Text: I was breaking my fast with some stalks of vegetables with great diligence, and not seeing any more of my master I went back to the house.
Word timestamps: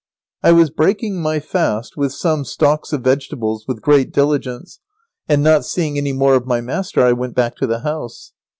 I 0.41 0.51
was 0.51 0.71
breaking 0.71 1.21
my 1.21 1.39
fast 1.39 1.95
with 1.95 2.11
some 2.11 2.43
stalks 2.43 2.91
of 2.91 3.03
vegetables 3.03 3.65
with 3.67 3.83
great 3.83 4.11
diligence, 4.11 4.79
and 5.29 5.43
not 5.43 5.63
seeing 5.63 5.95
any 5.95 6.11
more 6.11 6.33
of 6.33 6.47
my 6.47 6.59
master 6.59 7.03
I 7.03 7.13
went 7.13 7.35
back 7.35 7.55
to 7.57 7.67
the 7.67 7.81
house. 7.81 8.33